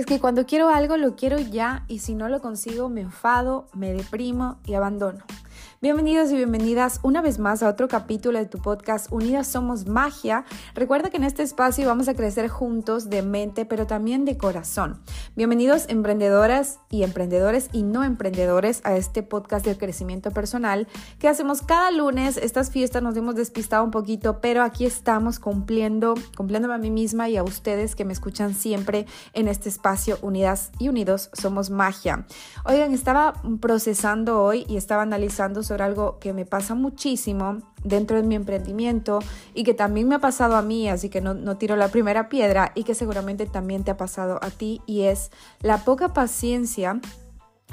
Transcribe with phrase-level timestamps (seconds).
[0.00, 3.68] es que cuando quiero algo lo quiero ya y si no lo consigo me enfado,
[3.74, 5.22] me deprimo y abandono.
[5.82, 10.44] Bienvenidos y bienvenidas una vez más a otro capítulo de tu podcast Unidas Somos Magia.
[10.74, 15.00] Recuerda que en este espacio vamos a crecer juntos de mente, pero también de corazón.
[15.36, 20.86] Bienvenidos emprendedoras y emprendedores y no emprendedores a este podcast de crecimiento personal
[21.18, 22.36] que hacemos cada lunes.
[22.36, 27.30] Estas fiestas nos hemos despistado un poquito, pero aquí estamos cumpliendo, cumpliéndome a mí misma
[27.30, 32.26] y a ustedes que me escuchan siempre en este espacio Unidas y Unidos Somos Magia.
[32.66, 38.34] Oigan, estaba procesando hoy y estaba analizando algo que me pasa muchísimo dentro de mi
[38.34, 39.20] emprendimiento
[39.54, 42.72] y que también me ha pasado a mí, así que no, tiro la primera piedra
[42.74, 47.00] y que seguramente también te ha pasado a ti y es la poca paciencia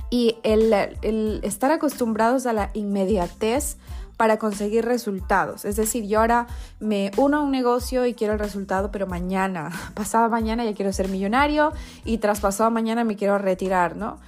[0.09, 3.77] y el, el estar acostumbrados a la inmediatez
[4.17, 5.63] para conseguir resultados.
[5.63, 6.47] Es decir, yo ahora
[6.79, 10.91] me uno a un negocio y quiero el resultado, pero mañana, pasado mañana ya quiero
[10.91, 11.71] ser millonario
[12.03, 14.19] y tras pasado mañana me quiero retirar, ¿no?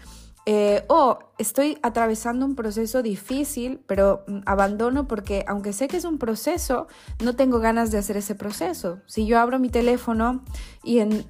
[0.46, 6.06] Eh, o estoy atravesando un proceso difícil, pero mm, abandono porque aunque sé que es
[6.06, 6.88] un proceso,
[7.24, 9.00] no tengo ganas de hacer ese proceso.
[9.06, 10.44] Si yo abro mi teléfono
[10.84, 11.26] y en,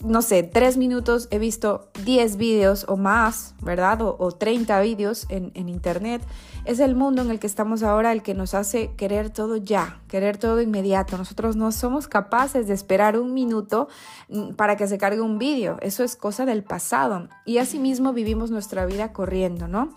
[0.00, 4.02] no sé, tres minutos he visto 10 vídeos o más, ¿verdad?
[4.02, 6.22] O, o 30 vídeos en, en internet,
[6.64, 10.00] es el mundo en el que estamos ahora el que nos hace querer todo ya,
[10.06, 11.18] querer todo inmediato.
[11.18, 13.88] Nosotros no somos capaces de esperar un minuto
[14.28, 15.76] mm, para que se cargue un vídeo.
[15.80, 17.28] Eso es cosa del pasado.
[17.44, 19.92] Y asimismo vivimos nuestra vida corriendo, ¿no?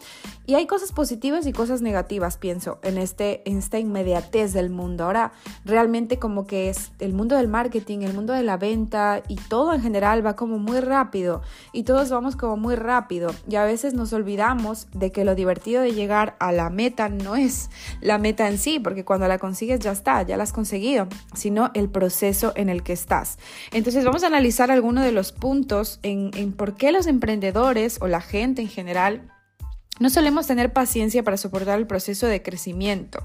[0.47, 5.03] Y hay cosas positivas y cosas negativas, pienso, en, este, en esta inmediatez del mundo.
[5.03, 5.33] Ahora,
[5.65, 9.73] realmente como que es el mundo del marketing, el mundo de la venta y todo
[9.73, 11.41] en general va como muy rápido.
[11.71, 13.31] Y todos vamos como muy rápido.
[13.49, 17.35] Y a veces nos olvidamos de que lo divertido de llegar a la meta no
[17.35, 17.69] es
[18.01, 21.71] la meta en sí, porque cuando la consigues ya está, ya la has conseguido, sino
[21.73, 23.37] el proceso en el que estás.
[23.71, 28.07] Entonces vamos a analizar algunos de los puntos en, en por qué los emprendedores o
[28.07, 29.31] la gente en general
[29.97, 33.23] no solemos tener paciencia para soportar el proceso de crecimiento.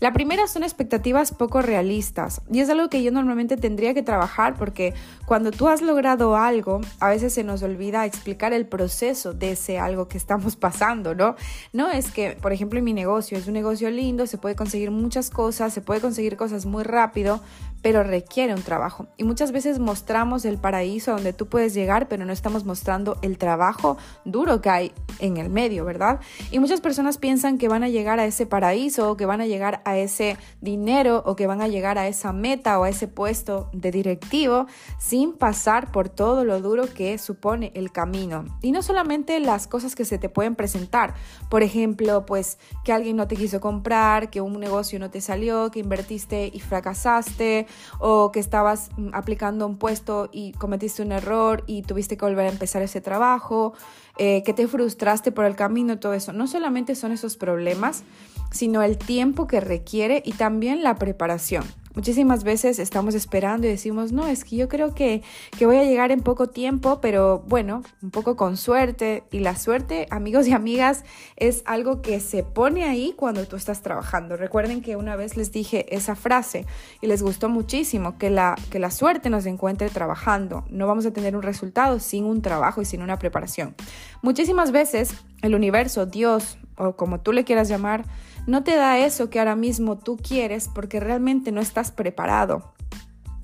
[0.00, 4.54] La primera son expectativas poco realistas y es algo que yo normalmente tendría que trabajar
[4.56, 4.94] porque
[5.26, 9.78] cuando tú has logrado algo, a veces se nos olvida explicar el proceso de ese
[9.78, 11.36] algo que estamos pasando, ¿no?
[11.74, 14.90] No es que, por ejemplo, en mi negocio es un negocio lindo, se puede conseguir
[14.90, 17.42] muchas cosas, se puede conseguir cosas muy rápido,
[17.82, 19.06] pero requiere un trabajo.
[19.16, 23.38] Y muchas veces mostramos el paraíso donde tú puedes llegar, pero no estamos mostrando el
[23.38, 26.20] trabajo duro que hay en el medio, ¿verdad?
[26.50, 29.46] Y muchas personas piensan que van a llegar a ese paraíso, o que van a
[29.46, 33.08] llegar a ese dinero o que van a llegar a esa meta o a ese
[33.08, 34.66] puesto de directivo
[34.98, 38.44] sin pasar por todo lo duro que supone el camino.
[38.62, 41.14] Y no solamente las cosas que se te pueden presentar,
[41.48, 45.70] por ejemplo, pues que alguien no te quiso comprar, que un negocio no te salió,
[45.70, 47.66] que invertiste y fracasaste,
[47.98, 52.46] o que estabas mm, aplicando un puesto y cometiste un error y tuviste que volver
[52.46, 53.74] a empezar ese trabajo,
[54.18, 56.32] eh, que te frustraste por el camino, todo eso.
[56.32, 58.02] No solamente son esos problemas,
[58.50, 61.64] sino el tiempo que requiere y también la preparación.
[61.92, 65.22] Muchísimas veces estamos esperando y decimos, no, es que yo creo que,
[65.58, 69.24] que, voy a llegar en poco tiempo, pero bueno, un poco con suerte.
[69.32, 71.02] Y la suerte, amigos y amigas,
[71.34, 74.36] es algo que se pone ahí cuando tú estás trabajando.
[74.36, 76.64] Recuerden que una vez les dije esa frase
[77.00, 80.64] y les gustó muchísimo, que la, que la suerte nos encuentre trabajando.
[80.70, 83.74] No vamos a tener un resultado sin un trabajo y sin una preparación.
[84.22, 85.12] Muchísimas veces
[85.42, 88.04] el universo, Dios o como tú le quieras llamar,
[88.46, 92.72] no te da eso que ahora mismo tú quieres porque realmente no estás preparado.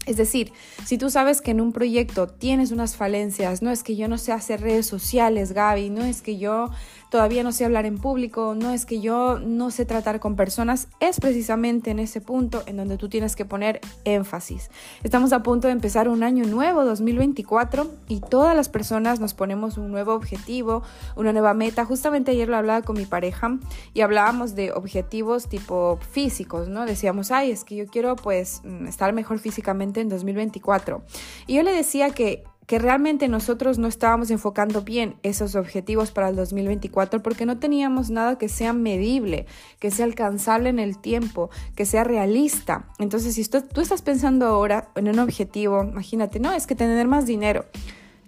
[0.06, 0.52] Es decir,
[0.84, 4.18] si tú sabes que en un proyecto tienes unas falencias, no es que yo no
[4.18, 6.70] sé hacer redes sociales, Gaby, no es que yo
[7.10, 10.88] todavía no sé hablar en público, no es que yo no sé tratar con personas,
[11.00, 14.70] es precisamente en ese punto en donde tú tienes que poner énfasis.
[15.02, 19.78] Estamos a punto de empezar un año nuevo, 2024, y todas las personas nos ponemos
[19.78, 20.82] un nuevo objetivo,
[21.16, 21.84] una nueva meta.
[21.84, 23.58] Justamente ayer lo hablaba con mi pareja
[23.94, 26.86] y hablábamos de objetivos tipo físicos, ¿no?
[26.86, 31.02] Decíamos, ay, es que yo quiero pues mm, estar mejor físicamente en 2024.
[31.46, 36.28] Y yo le decía que que realmente nosotros no estábamos enfocando bien esos objetivos para
[36.28, 39.46] el 2024 porque no teníamos nada que sea medible,
[39.78, 42.88] que sea alcanzable en el tiempo, que sea realista.
[42.98, 47.06] Entonces, si tú, tú estás pensando ahora en un objetivo, imagínate, no, es que tener
[47.06, 47.66] más dinero,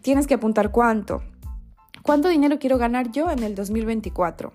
[0.03, 1.23] tienes que apuntar cuánto.
[2.03, 4.53] ¿Cuánto dinero quiero ganar yo en el 2024?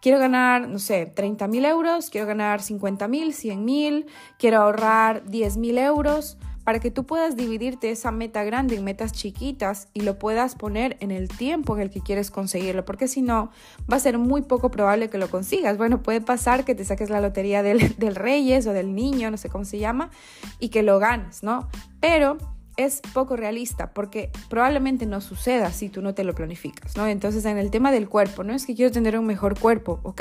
[0.00, 4.06] Quiero ganar, no sé, 30 mil euros, quiero ganar 50 mil, 100 mil,
[4.38, 9.12] quiero ahorrar 10 mil euros para que tú puedas dividirte esa meta grande en metas
[9.12, 13.22] chiquitas y lo puedas poner en el tiempo en el que quieres conseguirlo, porque si
[13.22, 13.52] no,
[13.88, 15.78] va a ser muy poco probable que lo consigas.
[15.78, 19.36] Bueno, puede pasar que te saques la lotería del, del Reyes o del niño, no
[19.36, 20.10] sé cómo se llama,
[20.58, 21.68] y que lo ganes, ¿no?
[22.00, 22.36] Pero
[22.76, 27.06] es poco realista porque probablemente no suceda si tú no te lo planificas, ¿no?
[27.06, 30.20] Entonces, en el tema del cuerpo, no es que quiero tener un mejor cuerpo, ok,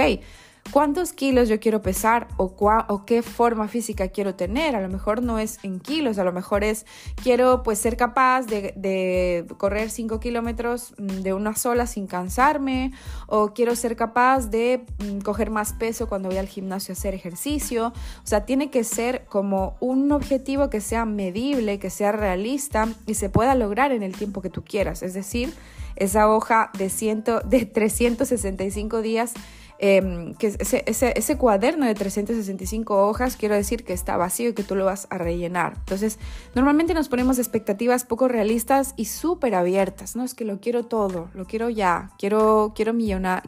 [0.71, 2.53] cuántos kilos yo quiero pesar o,
[2.88, 4.75] o, qué forma física quiero tener.
[4.75, 6.85] A lo mejor no es en kilos, a lo mejor es
[7.23, 12.91] quiero pues ser capaz de, de correr 5 kilómetros mm, de una sola sin cansarme
[13.27, 17.13] o quiero ser capaz de mm, coger más peso cuando voy al gimnasio a hacer
[17.13, 17.94] ejercicio.
[18.23, 23.13] O sea, tiene que ser como un objetivo que sea medible, que sea realista y
[23.13, 25.03] se pueda lograr en el tiempo que tú quieras.
[25.03, 25.53] Es decir,
[25.95, 29.33] esa hoja de, ciento, de 365 días
[29.77, 34.63] Em, que ese, ese, cuaderno de 365 hojas, quiero decir que está vacío y que
[34.63, 35.74] tú lo vas a rellenar.
[35.80, 36.18] Entonces,
[36.54, 40.24] normalmente nos ponemos expectativas poco realistas y súper abiertas, ¿no?
[40.24, 42.94] Es que lo quiero todo, lo quiero ya, quiero, quiero,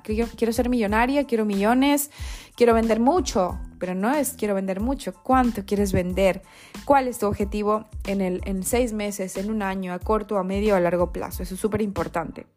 [0.04, 2.12] quiero, quiero ser millonaria, quiero millones,
[2.58, 6.42] quiero vender mucho, pero no es quiero vender mucho, ¿cuánto quieres vender?
[6.84, 10.44] ¿Cuál es tu objetivo en, el, en seis meses, en un año, a corto, a
[10.44, 11.44] medio, a largo plazo?
[11.44, 12.48] Eso es súper importante.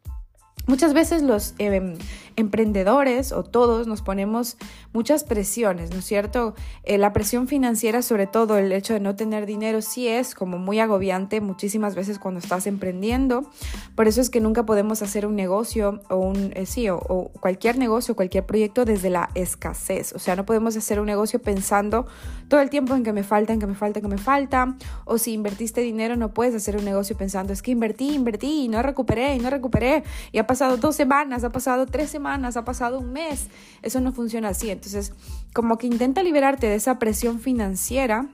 [0.67, 1.97] Muchas veces los em,
[2.37, 4.57] emprendedores o todos nos ponemos
[4.93, 6.55] muchas presiones, ¿no es cierto?
[6.85, 10.59] Eh, la presión financiera, sobre todo el hecho de no tener dinero, sí es como
[10.59, 13.51] muy agobiante muchísimas veces cuando estás emprendiendo.
[13.95, 16.99] Por eso es que nunca podemos hacer un negocio o un, eh, sí, o,
[17.41, 20.13] cualquier negocio, cualquier proyecto desde la escasez.
[20.13, 22.07] O sea, no podemos hacer un negocio pensando
[22.49, 24.77] todo el tiempo en que me falta, en que me falta, en que me falta.
[25.05, 28.69] O si invertiste dinero, no puedes hacer un negocio pensando, es que invertí, invertí y
[28.69, 30.05] no recuperé, y no recuperé.
[30.33, 33.49] Y ha pasado dos semanas, ha pasado tres semanas, ha pasado un mes.
[33.83, 34.71] Eso no funciona así.
[34.71, 35.13] Entonces,
[35.53, 38.29] como que intenta liberarte de esa presión financiera.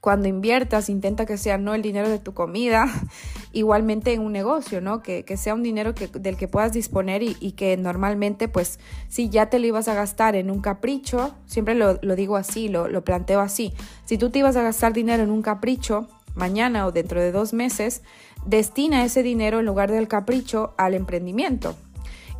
[0.00, 2.86] Cuando inviertas, intenta que sea no el dinero de tu comida,
[3.52, 5.00] igualmente en un negocio, ¿no?
[5.00, 9.46] Que, sea un dinero que, del que puedas disponer y, que normalmente, pues, si ya
[9.46, 13.38] te lo ibas a gastar en un capricho, siempre lo, digo así, lo, lo planteo
[13.38, 17.32] así, si tú te ibas a gastar dinero en un capricho, mañana o dentro de
[17.32, 18.02] dos meses,
[18.46, 21.76] destina ese dinero en lugar del capricho al emprendimiento.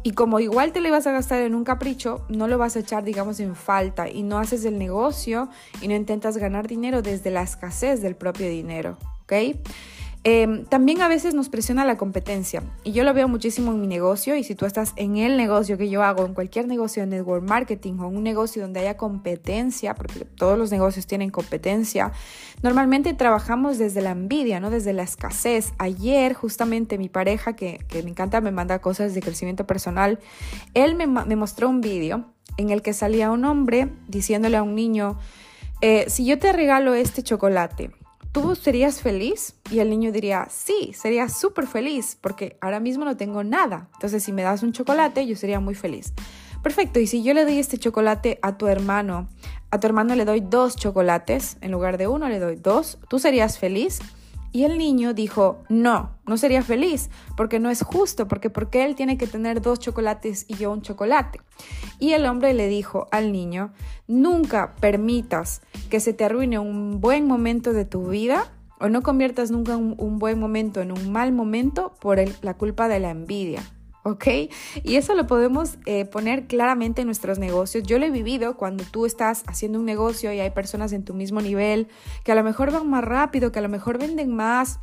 [0.04, 2.80] Y como igual te lo vas a gastar en un capricho, no lo vas a
[2.80, 5.48] echar, digamos, en falta y no haces el negocio
[5.80, 9.32] y no intentas ganar dinero desde la escasez del propio dinero, ¿ok?
[10.24, 13.88] Em, también a veces nos presiona la competencia y yo lo veo muchísimo en mi
[13.88, 17.08] negocio y si tú estás en el negocio que yo hago, en cualquier negocio de
[17.08, 22.12] network marketing o en un negocio donde haya competencia, porque todos los negocios tienen competencia,
[22.62, 24.70] normalmente trabajamos desde la envidia, ¿no?
[24.70, 25.72] Desde la escasez.
[25.78, 30.20] Ayer justamente mi pareja, que, me encanta, me manda cosas de crecimiento personal,
[30.74, 32.26] él me, mostró un vídeo
[32.58, 35.18] en el que salía un hombre diciéndole a un niño,
[35.80, 37.90] eh, si yo te regalo este chocolate,
[38.32, 39.54] ¿tú serías feliz?
[39.70, 43.88] Y el niño diría, sí, sería súper feliz porque ahora mismo no tengo nada.
[43.94, 46.12] Entonces, si me das un chocolate, yo sería muy feliz.
[46.62, 49.28] Perfecto, y si yo le doy este chocolate a tu hermano,
[49.70, 53.18] a tu hermano le doy dos chocolates, en lugar de uno le doy dos, ¿tú
[53.18, 53.98] serías feliz?
[54.52, 58.94] Y el niño dijo, no, no sería feliz, porque no es justo, porque porque él
[58.94, 61.40] tiene que tener dos chocolates y yo un chocolate.
[61.98, 63.72] Y el hombre le dijo al niño,
[64.06, 69.50] nunca permitas que se te arruine un buen momento de tu vida o no conviertas
[69.50, 73.62] nunca un, buen momento en un mal momento por la culpa de la envidia.
[74.04, 74.26] ¿Ok?
[74.82, 77.84] Y eso lo podemos eh, poner claramente en nuestros negocios.
[77.84, 81.14] Yo lo he vivido cuando tú estás haciendo un negocio y hay personas en tu
[81.14, 81.88] mismo nivel
[82.24, 84.80] que a lo mejor van más rápido, que a lo mejor venden más.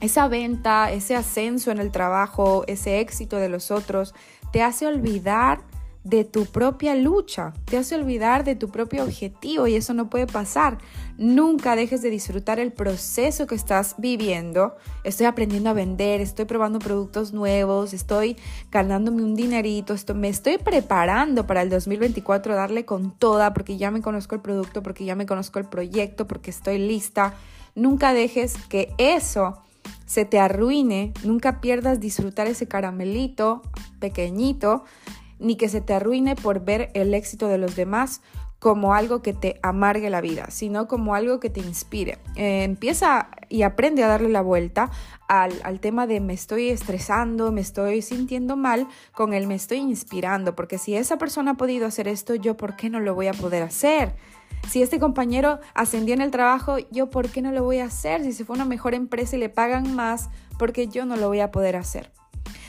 [0.00, 4.14] Esa venta, ese ascenso en el trabajo, ese éxito de los otros,
[4.52, 5.60] te hace olvidar
[6.06, 10.28] de tu propia lucha, te hace olvidar de tu propio objetivo y eso no puede
[10.28, 10.78] pasar.
[11.18, 14.76] Nunca dejes de disfrutar el proceso que estás viviendo.
[15.02, 18.36] Estoy aprendiendo a vender, estoy probando productos nuevos, estoy
[18.70, 24.00] ganándome un dinerito, me estoy preparando para el 2024 darle con toda porque ya me
[24.00, 27.34] conozco el producto, porque ya me conozco el proyecto, porque estoy lista.
[27.74, 29.60] Nunca dejes que eso
[30.06, 33.62] se te arruine, nunca pierdas disfrutar ese caramelito
[33.98, 34.84] pequeñito
[35.38, 38.22] ni que se te arruine por ver el éxito de los demás
[38.58, 42.18] como algo que te amargue la vida, sino como algo que te inspire.
[42.36, 44.90] Eh, empieza y aprende a darle la vuelta
[45.28, 49.78] al, al, tema de me estoy estresando, me estoy sintiendo mal, con el me estoy
[49.78, 53.26] inspirando, porque si esa persona ha podido hacer esto, yo por qué no lo voy
[53.26, 54.14] a poder hacer.
[54.68, 58.24] Si este compañero ascendió en el trabajo, yo por qué no lo voy a hacer.
[58.24, 60.28] Si se fue a una mejor empresa y le pagan más,
[60.58, 62.10] porque yo no lo voy a poder hacer.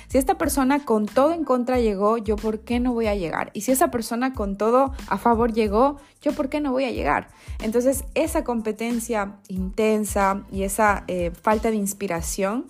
[0.08, 3.52] Si esta persona con todo en contra llegó, yo por qué no voy a llegar?
[3.54, 6.92] Y si esa persona con todo a favor llegó, yo por qué no voy a
[6.92, 7.28] llegar?
[7.62, 12.66] Entonces, esa competencia intensa y esa eh, falta de inspiración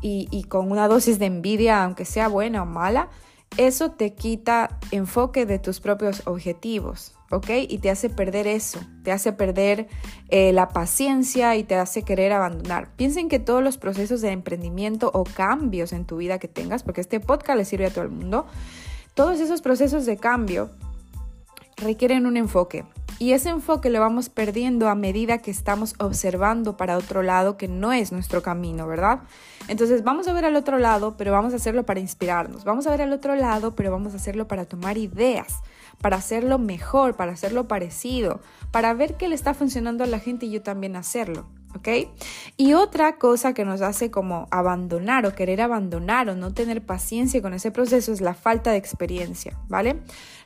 [0.00, 3.08] y, y con una dosis de envidia, aunque sea buena o mala,
[3.56, 7.15] eso te quita enfoque de tus propios objetivos.
[7.30, 7.48] ¿Ok?
[7.68, 9.88] Y te hace perder eso, te hace perder
[10.28, 12.88] eh, la paciencia y te hace querer abandonar.
[12.96, 17.00] Piensen que todos los procesos de emprendimiento o cambios en tu vida que tengas, porque
[17.00, 18.46] este podcast le sirve a todo el mundo,
[19.14, 20.70] todos esos procesos de cambio
[21.76, 22.84] requieren un enfoque.
[23.18, 27.66] Y ese enfoque lo vamos perdiendo a medida que estamos observando para otro lado que
[27.66, 29.20] no es nuestro camino, ¿verdad?
[29.68, 32.64] Entonces vamos a ver al otro lado, pero vamos a hacerlo para inspirarnos.
[32.64, 35.62] Vamos a ver al otro lado, pero vamos a hacerlo para tomar ideas
[36.00, 40.46] para hacerlo mejor, para hacerlo parecido, para ver qué le está funcionando a la gente
[40.46, 41.46] y yo también hacerlo.
[41.74, 41.88] ¿Ok?
[42.56, 47.42] Y otra cosa que nos hace como abandonar o querer abandonar o no tener paciencia
[47.42, 50.00] con ese proceso es la falta de experiencia, ¿vale?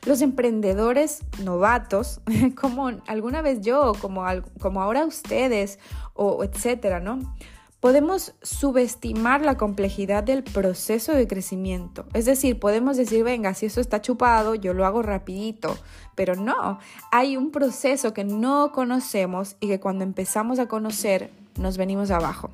[0.05, 2.19] Los emprendedores novatos,
[2.59, 4.25] como alguna vez yo, como,
[4.59, 5.79] como ahora ustedes,
[6.15, 7.19] o etcétera, ¿no?
[7.81, 12.05] Podemos subestimar la complejidad del proceso de crecimiento.
[12.13, 15.77] Es decir, podemos decir, venga, si eso está chupado, yo lo hago rapidito.
[16.15, 16.79] Pero no,
[17.11, 22.51] hay un proceso que no conocemos y que cuando empezamos a conocer nos venimos abajo.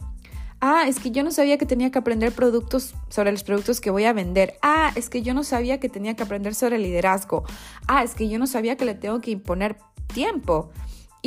[0.60, 3.92] Ah, es que yo no sabía que tenía que aprender productos sobre los productos que
[3.92, 4.56] voy a vender.
[4.64, 7.44] Ah, es que yo no sabía que tenía que aprender sobre liderazgo.
[7.88, 10.72] Ah, es que yo no sabía que le tengo que imponer tiempo.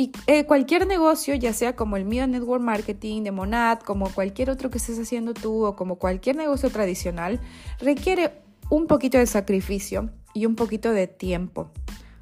[0.01, 4.49] Y eh, cualquier negocio, ya sea como el mío Network Marketing, de Monad, como cualquier
[4.49, 7.39] otro que estés haciendo tú o como cualquier negocio tradicional,
[7.79, 8.41] requiere
[8.71, 11.69] un poquito de sacrificio y un poquito de tiempo.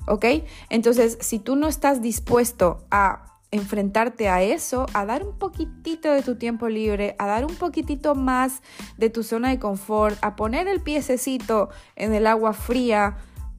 [0.07, 0.25] ¿Ok?
[0.69, 6.21] Entonces, si tú no estás dispuesto a enfrentarte a eso, a dar un poquitito de
[6.21, 8.61] tu tiempo libre, a dar un poquitito más
[8.97, 13.15] de tu zona de confort, a poner el piececito en el agua fría,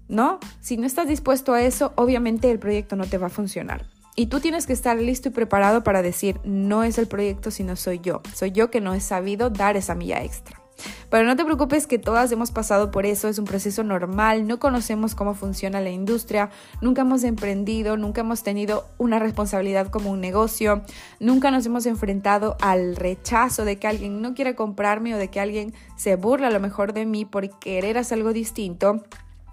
[0.08, 0.40] ¿no?
[0.60, 3.86] Si no estás dispuesto a eso, obviamente el proyecto no te va a funcionar.
[4.16, 7.76] Y tú tienes que estar listo y preparado para decir, no es el proyecto, sino
[7.76, 8.20] soy yo.
[8.34, 10.60] Soy yo que no he sabido dar esa milla extra.
[11.10, 14.58] Pero no te preocupes que todas hemos pasado por eso, es un proceso normal, no
[14.58, 16.50] conocemos cómo funciona la industria,
[16.80, 20.82] nunca hemos emprendido, nunca hemos tenido una responsabilidad como un negocio,
[21.18, 25.40] nunca nos hemos enfrentado al rechazo de que alguien no quiera comprarme o de que
[25.40, 29.02] alguien se burla a lo mejor de mí por querer hacer algo distinto.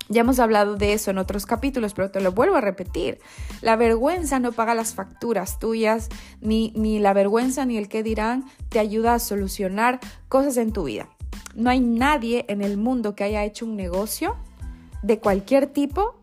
[0.10, 3.20] Ya hemos hablado de eso en otros capítulos, pero te lo vuelvo a repetir.
[3.62, 6.10] La vergüenza no paga las facturas tuyas,
[6.40, 10.00] ni, ni la vergüenza ni el qué dirán te ayuda a solucionar
[10.30, 11.10] cosas en tu vida.
[11.56, 14.38] No hay nadie en el mundo que haya hecho un negocio
[15.02, 16.16] de cualquier tipo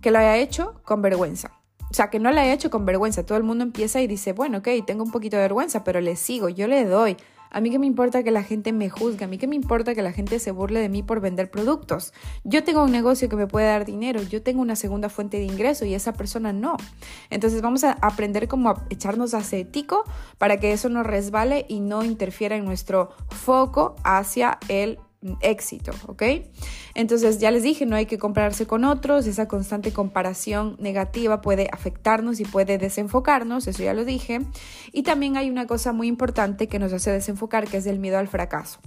[0.00, 1.50] que lo haya hecho con vergüenza.
[1.90, 3.24] O sea, que no lo haya hecho con vergüenza.
[3.24, 6.16] Todo el mundo empieza y dice, bueno, ok, tengo un poquito de vergüenza, pero le
[6.16, 7.16] sigo, yo le doy.
[7.50, 9.94] A mí que me importa que la gente me juzgue, a mí que me importa
[9.94, 12.12] que la gente se burle de mí por vender productos.
[12.44, 15.44] Yo tengo un negocio que me puede dar dinero, yo tengo una segunda fuente de
[15.44, 16.76] ingreso y esa persona no.
[17.30, 20.04] Entonces vamos a aprender cómo a echarnos acético
[20.38, 24.98] para que eso no resbale y no interfiera en nuestro foco hacia el
[25.40, 26.22] éxito, ¿ok?
[26.94, 31.68] Entonces ya les dije, no hay que compararse con otros, esa constante comparación negativa puede
[31.72, 34.40] afectarnos y puede desenfocarnos, eso ya lo dije.
[34.92, 38.18] Y también hay una cosa muy importante que nos hace desenfocar, que es el miedo
[38.18, 38.80] al fracaso.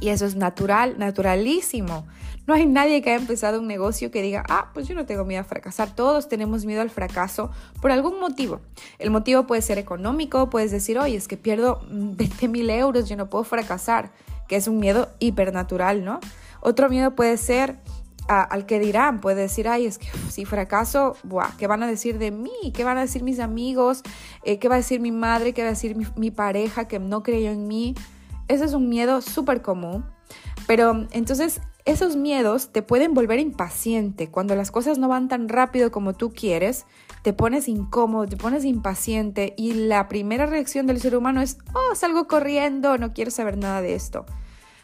[0.00, 2.06] Y eso es natural, naturalísimo.
[2.46, 5.24] No hay nadie que haya empezado un negocio que diga, ah, pues yo no tengo
[5.24, 5.94] miedo a fracasar.
[5.94, 8.60] Todos tenemos miedo al fracaso por algún motivo.
[8.98, 13.16] El motivo puede ser económico, puedes decir, oye, es que pierdo 20 mil euros, yo
[13.16, 14.12] no puedo fracasar
[14.48, 16.20] que es un miedo hipernatural, ¿no?
[16.60, 17.78] Otro miedo puede ser
[18.28, 22.18] al que dirán, puede decir, ay, es que si fracaso, buah, ¿qué van a decir
[22.18, 22.72] de mí?
[22.74, 24.02] ¿Qué van a decir mis amigos?
[24.42, 25.52] Eh, ¿Qué va a decir mi madre?
[25.52, 27.94] ¿Qué va a decir mi, mi pareja que no creyó en mí?
[28.48, 30.04] Ese es un miedo súper común.
[30.66, 34.28] Pero entonces esos miedos te pueden volver impaciente.
[34.28, 36.84] Cuando las cosas no van tan rápido como tú quieres,
[37.26, 41.96] te pones incómodo, te pones impaciente y la primera reacción del ser humano es, oh,
[41.96, 44.24] salgo corriendo, no quiero saber nada de esto.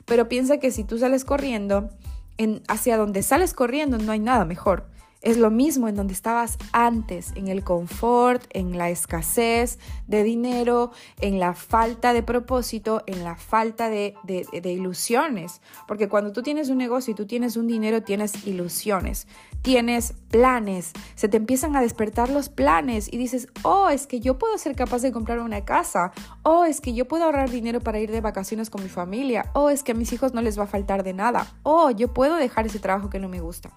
[0.06, 1.90] Pero piensa que si tú sales corriendo,
[2.38, 4.88] en, hacia donde sales corriendo no hay nada mejor.
[5.20, 10.90] Es lo mismo en donde estabas antes, en el confort, en la escasez de dinero,
[11.20, 15.60] en la falta de propósito, en la falta de, de, ilusiones.
[15.86, 19.28] Porque cuando tú tienes un negocio y tú tienes un dinero, tienes ilusiones,
[19.62, 24.38] tienes planes, se te empiezan a despertar los planes y dices, oh, es que yo
[24.38, 28.00] puedo ser capaz de comprar una casa, oh, es que yo puedo ahorrar dinero para
[28.00, 30.64] ir de vacaciones con mi familia, oh, es que a mis hijos no les va
[30.64, 33.70] a faltar de nada, oh, yo puedo dejar ese trabajo que no me gusta.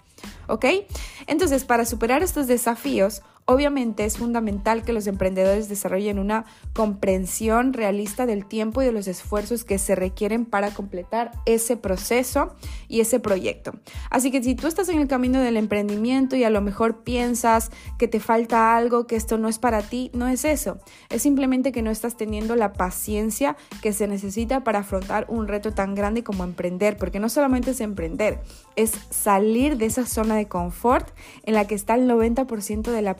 [0.48, 0.64] ¿Ok?
[1.26, 8.26] Entonces, para superar estos desafíos, Obviamente es fundamental que los emprendedores desarrollen una comprensión realista
[8.26, 12.56] del tiempo y de los esfuerzos que se requieren para completar ese proceso
[12.88, 13.72] y ese proyecto.
[14.10, 17.70] Así que si tú estás en el camino del emprendimiento y a lo mejor piensas
[17.98, 20.78] que te falta algo, que esto no es para ti, no es eso.
[21.08, 25.72] Es simplemente que no estás teniendo la paciencia que se necesita para afrontar un reto
[25.72, 28.40] tan grande como emprender, porque no solamente es emprender,
[28.74, 31.10] es salir de esa zona de confort
[31.44, 33.14] en la que está el 90% de la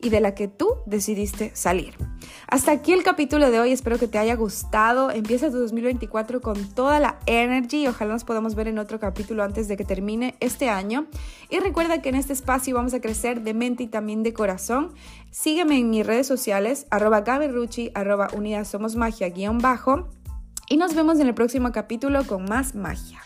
[0.00, 1.94] y de la que tú decidiste salir.
[2.48, 5.10] Hasta aquí el capítulo de hoy, espero que te haya gustado.
[5.10, 9.42] Empieza tu 2024 con toda la energy y ojalá nos podamos ver en otro capítulo
[9.42, 11.06] antes de que termine este año.
[11.50, 14.94] Y recuerda que en este espacio vamos a crecer de mente y también de corazón.
[15.30, 20.08] Sígueme en mis redes sociales, arroba gaberrucci, arroba unidas somos magia guion bajo.
[20.68, 23.20] Y nos vemos en el próximo capítulo con más magia.